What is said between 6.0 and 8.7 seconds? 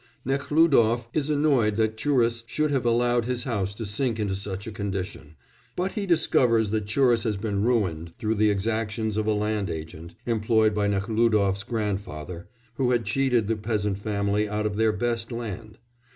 discovers that Churis has been ruined through the